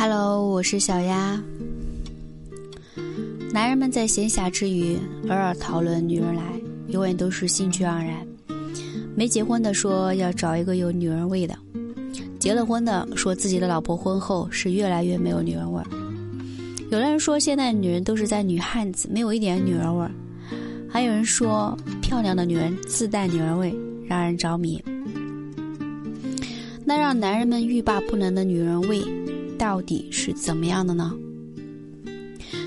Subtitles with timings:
[0.00, 1.42] Hello，我是小丫。
[3.52, 4.96] 男人们在闲暇之余
[5.28, 6.44] 偶尔讨论女人来，
[6.86, 8.24] 永远都是兴趣盎然。
[9.16, 11.58] 没结婚的说要找一个有女人味的，
[12.38, 15.86] 结了婚的说自己的老婆婚后是越来越没有女人味儿。
[16.92, 20.12] 有人说现在女人都是在女汉子，没有一点女人味儿。
[20.88, 23.74] 还有人说漂亮的女人自带女人味，
[24.06, 24.80] 让人着迷。
[26.84, 29.02] 那让男人们欲罢不能的女人味。
[29.58, 31.12] 到底是怎么样的呢？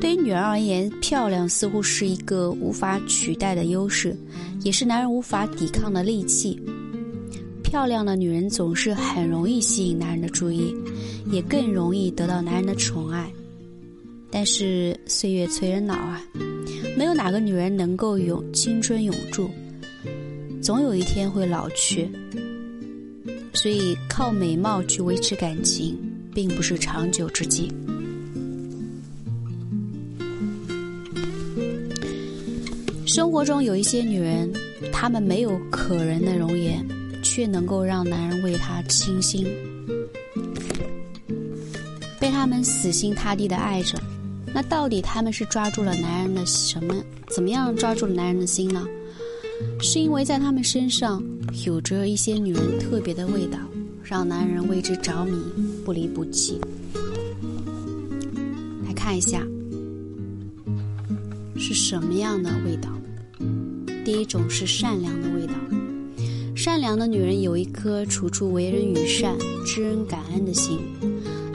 [0.00, 4.16] 对于女人而言，漂亮似乎是一个无法取代的优势，
[4.62, 6.60] 也是男人无法抵抗的利器。
[7.62, 10.74] 漂亮的女人总是很容易吸引男人的注意，
[11.30, 13.32] 也更容易得到男人的宠爱。
[14.30, 16.20] 但是岁月催人老啊，
[16.98, 19.48] 没有哪个女人能够永青春永驻，
[20.60, 22.10] 总有一天会老去。
[23.54, 25.96] 所以靠美貌去维持感情。
[26.34, 27.72] 并不是长久之计。
[33.06, 34.50] 生活中有一些女人，
[34.90, 36.82] 她们没有可人的容颜，
[37.22, 39.46] 却能够让男人为她倾心，
[42.18, 44.00] 被他们死心塌地的爱着。
[44.54, 46.94] 那到底他们是抓住了男人的什么？
[47.28, 48.86] 怎么样抓住了男人的心呢？
[49.80, 51.22] 是因为在他们身上
[51.66, 53.58] 有着一些女人特别的味道。
[54.02, 55.36] 让男人为之着迷，
[55.84, 56.60] 不离不弃。
[58.84, 59.46] 来看一下
[61.56, 62.90] 是什么样的味道。
[64.04, 65.54] 第一种是善良的味道。
[66.54, 70.78] 善良的女人有一颗处处为人与善、知恩感恩的心，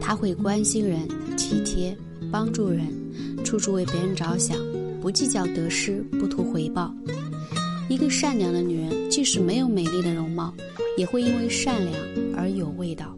[0.00, 1.96] 她会关心人、体贴、
[2.30, 2.86] 帮助人，
[3.44, 4.56] 处处为别人着想，
[5.00, 6.94] 不计较得失，不图回报。
[7.88, 10.52] 一个善良的女人，即使没有美丽的容貌。
[10.96, 11.94] 也会因为善良
[12.36, 13.16] 而有味道。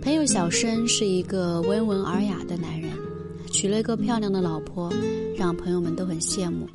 [0.00, 2.90] 朋友小生是一个温文尔雅的男人，
[3.50, 4.92] 娶了一个漂亮的老婆，
[5.36, 6.68] 让朋友们都很羡慕。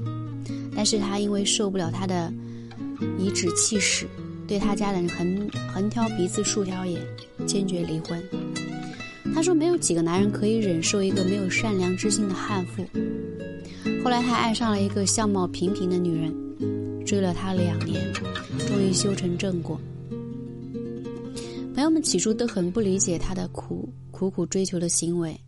[0.75, 2.31] 但是他因为受不了她的
[3.17, 4.05] 颐指气使，
[4.45, 7.01] 对他家人横横挑鼻子竖挑眼，
[7.45, 8.21] 坚决离婚。
[9.33, 12.85] 他说没有几个男人可以忍受一个没有善良之心的悍妇。
[14.03, 16.42] 后来他爱上了一个相貌平平的女人。
[17.05, 19.79] 追了他两年，终于修成正果。
[21.73, 25.39] 朋友们起初都很不理解他的苦苦苦追求的行为，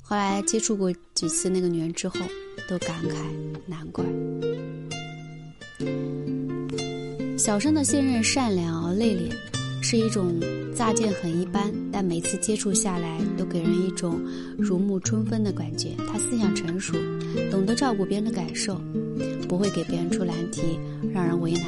[0.00, 2.18] 后来接触过几次那个女人之后，
[2.68, 3.14] 都感慨
[3.66, 4.04] 难怪。
[7.36, 9.32] 小生的现任善良而内敛，
[9.90, 10.38] 是一种
[10.74, 14.20] 乍见很一般，但每次接触下来都给人一种
[14.58, 15.92] 如沐春风的感觉。
[16.06, 16.92] 他思想成熟，
[17.50, 18.78] 懂得照顾别人的感受。
[19.48, 20.78] 不会给别人出难题，
[21.10, 21.64] 让人为难，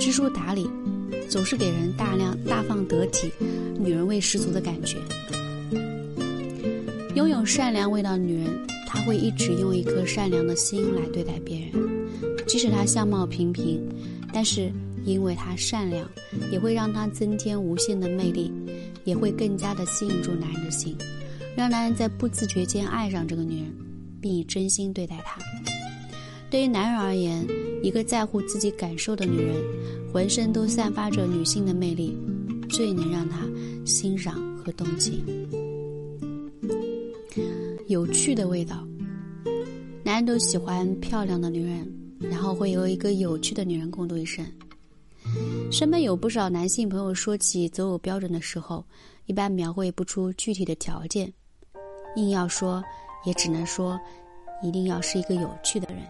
[0.00, 0.66] 知书达理，
[1.28, 3.30] 总是给人大量大方得体、
[3.78, 4.96] 女人味十足的感觉。
[7.16, 8.46] 拥有善良味道的女人，
[8.86, 11.72] 她会一直用一颗善良的心来对待别人，
[12.46, 13.78] 即使她相貌平平，
[14.32, 14.72] 但是
[15.04, 16.08] 因为她善良，
[16.50, 18.52] 也会让她增添无限的魅力，
[19.04, 20.96] 也会更加的吸引住男人的心，
[21.56, 23.72] 让男人在不自觉间爱上这个女人，
[24.20, 25.40] 并以真心对待她。
[26.50, 27.46] 对于男人而言，
[27.82, 29.54] 一个在乎自己感受的女人，
[30.12, 32.16] 浑身都散发着女性的魅力，
[32.68, 33.48] 最能让他
[33.84, 35.22] 欣赏和动情。
[37.86, 38.86] 有趣的味道，
[40.02, 41.88] 男人都喜欢漂亮的女人，
[42.18, 44.44] 然后会有一个有趣的女人共度一生。
[45.70, 48.84] 身边有不少男性朋友说起择偶标准的时候，
[49.26, 51.32] 一般描绘不出具体的条件，
[52.16, 52.82] 硬要说，
[53.24, 53.98] 也只能说，
[54.62, 56.02] 一定要是一个有趣的人。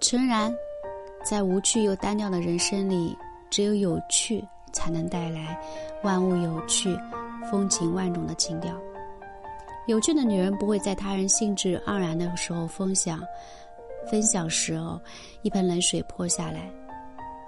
[0.00, 0.52] 诚然，
[1.24, 3.16] 在无趣又单调的人生里，
[3.48, 5.56] 只有有趣才能带来
[6.02, 6.98] 万物有趣、
[7.48, 8.76] 风情万种的情调。
[9.86, 13.22] 有趣的女人不会在他人兴致盎然的时候分享，
[14.10, 15.00] 分享时候
[15.42, 16.68] 一盆冷水泼下来，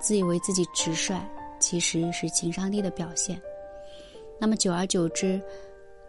[0.00, 1.20] 自以为自己直率，
[1.58, 3.40] 其实是情商低的表现。
[4.38, 5.40] 那么久而久之，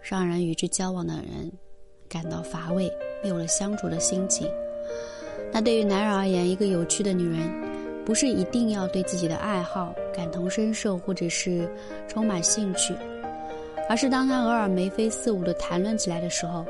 [0.02, 1.52] 让人与之交往的人
[2.10, 2.92] 感到乏味，
[3.24, 4.50] 没有了相处的心情。
[5.52, 7.50] 那对于男人而言，一个有趣的女人，
[8.04, 11.70] 不是一定要对自己的爱好感同身受，或者是
[12.08, 12.94] 充满兴趣，
[13.88, 16.66] 而是当他偶尔眉飞色舞的谈论起来的时候，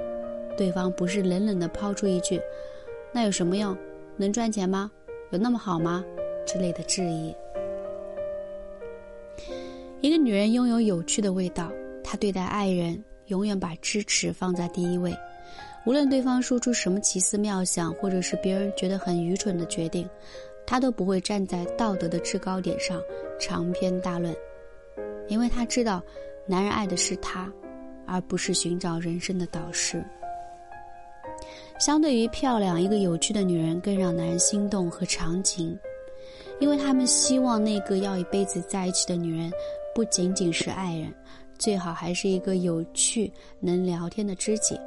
[0.57, 2.39] 对方不是冷冷的抛出一句
[3.11, 3.75] “那有什么用？
[4.17, 4.91] 能赚钱吗？
[5.31, 6.03] 有那么好吗？”
[6.45, 7.35] 之类的质疑。
[10.01, 11.71] 一个女人拥有有趣的味道，
[12.03, 15.15] 她对待爱人永远把支持放在第一位。
[15.85, 20.07] 无论对方说出什么奇思妙想，或者是别人觉得很愚蠢的决定，
[20.65, 22.99] 她都不会站在道德的制高点上
[23.39, 24.35] 长篇大论，
[25.27, 26.01] 因为她知道，
[26.47, 27.51] 男人爱的是她，
[28.07, 30.03] 而不是寻找人生的导师。
[31.79, 35.77] 相对于漂亮、一个有趣的女人，更让男人心动和长情，
[36.59, 39.51] 因为他们希望那个要一辈子在一起的女人，
[39.93, 41.13] 不仅仅是爱人，
[41.57, 44.79] 最好还是一个有趣、能聊天的知己，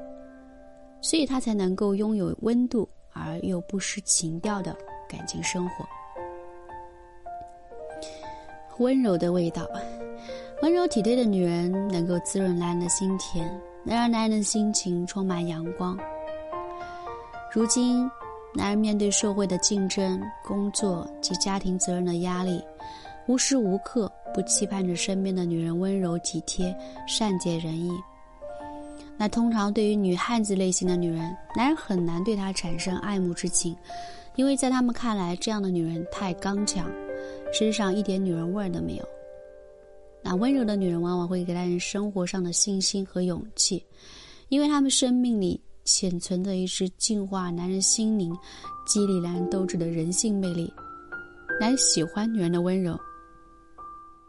[1.00, 4.76] 所以他才能够拥有温度而又不失情调的
[5.08, 5.84] 感情生活。
[8.78, 9.68] 温柔的味道，
[10.62, 13.44] 温柔体贴的女人能够滋润男人的心田，
[13.84, 15.98] 能让男人的心情充满阳光。
[17.52, 18.08] 如今，
[18.54, 22.60] 男人面对社会的竞争、工作及家庭责任的压力，
[23.26, 26.74] 无时无刻不期盼着身边的女人温柔体贴、
[27.06, 27.92] 善解人意。
[29.16, 33.76] 那通常对于女汉子类型的女人，男人很难对她产生爱慕之情，
[34.34, 36.90] 因为在他们看来，这样的女人太刚强，
[37.52, 39.04] 身上一点女人味都没有。
[40.22, 43.84] 那温柔的女人往往会给男人生活上的信心和勇气，
[44.48, 45.60] 因为他们生命里。
[45.90, 48.36] 潜存的一支净化男人心灵、
[48.86, 50.70] 激励男人斗志的人性魅力。
[51.58, 52.94] 男人喜欢女人的温柔，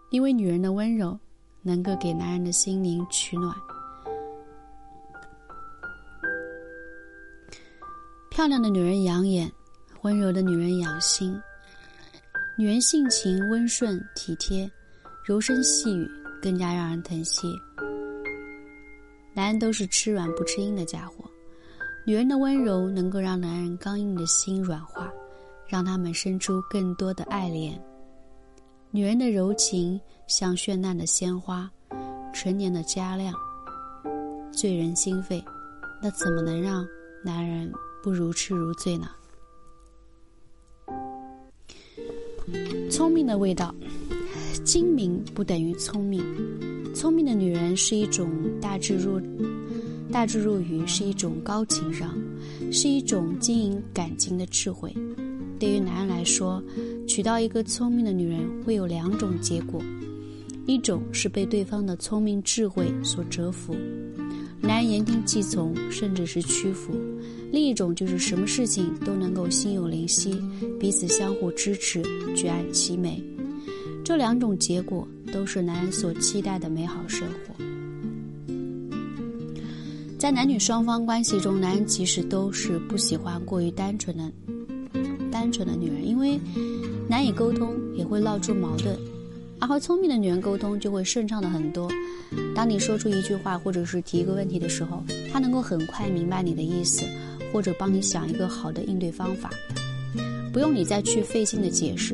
[0.10, 1.20] 因为女人的温柔
[1.62, 3.54] 能够给男人的心灵取暖。
[8.32, 9.52] 漂亮的女人养眼，
[10.04, 11.38] 温柔的女人养心。
[12.58, 14.70] 女人性情温顺体贴，
[15.26, 16.10] 柔声细语
[16.42, 17.54] 更加让人疼惜。
[19.34, 21.30] 男人都是吃软不吃硬的家伙。
[22.10, 25.14] 女人的温柔能够让男人刚硬的心软化，
[25.68, 27.80] 让他们生出更多的爱恋。
[28.90, 31.70] 女人的柔情像绚烂的鲜花，
[32.34, 33.32] 陈年的佳酿，
[34.52, 35.40] 醉人心肺。
[36.02, 36.84] 那怎么能让
[37.24, 37.72] 男人
[38.02, 39.10] 不如痴如醉呢？
[42.90, 43.72] 聪明的味道，
[44.64, 46.26] 精明不等于聪明。
[46.96, 49.22] 聪明的女人是一种大智若。
[50.12, 52.18] 大智若愚是一种高情商，
[52.72, 54.94] 是一种经营感情的智慧。
[55.60, 56.62] 对于男人来说，
[57.08, 59.82] 娶到一个聪明的女人会有两种结果：
[60.66, 63.76] 一种是被对方的聪明智慧所折服，
[64.60, 66.92] 男人言听计从，甚至是屈服；
[67.52, 70.42] 另一种就是什么事情都能够心有灵犀，
[70.80, 72.02] 彼此相互支持，
[72.36, 73.24] 举案齐眉。
[74.04, 77.69] 这两种结果都是男人所期待的美好生活。
[80.20, 84.30] 在男女双方关系中，男人其实都是不喜欢过于单纯的、
[85.32, 86.38] 单纯的女人，因为
[87.08, 89.00] 难以沟通，也会闹出矛盾。
[89.62, 91.90] 而和聪明的女人沟通就会顺畅的很多。
[92.54, 95.02] 当你说出一句话或者是提一个问题的时候，
[95.32, 97.06] 她能够很快明白你的意思，
[97.54, 99.50] 或者帮你想一个好的应对方法，
[100.52, 102.14] 不用你再去费劲的解释。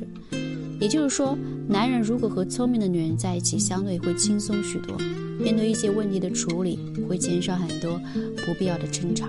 [0.79, 1.35] 也就是说，
[1.67, 4.95] 男人如果和聪明的女人在一起，相对会轻松许多。
[5.39, 7.99] 面对一些问题的处理，会减少很多
[8.45, 9.27] 不必要的争吵。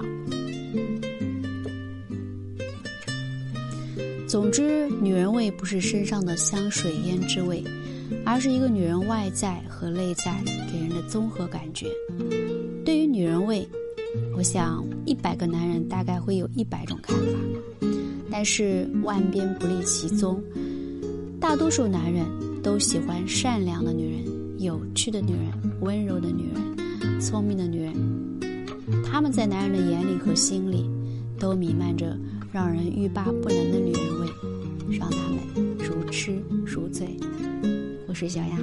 [4.29, 7.62] 总之，女人味不是身上的香水胭脂味，
[8.25, 10.43] 而是一个女人外在和内在
[10.73, 11.87] 给人的综合感觉。
[12.85, 13.67] 对于女人味，
[14.37, 17.88] 我想一百个男人大概会有一百种看法，
[18.31, 20.43] 但是万变不离其宗。
[21.41, 22.26] 大多数男人
[22.62, 24.35] 都喜欢善良的女人。
[24.67, 27.94] 有趣的女人，温柔的女人，聪明的女人，
[29.05, 30.91] 她们在男人的眼里和心里，
[31.39, 32.19] 都弥漫着
[32.51, 35.39] 让人欲罢不能的女人味，让他们
[35.79, 37.17] 如痴如醉。
[38.08, 38.58] 我是小雅。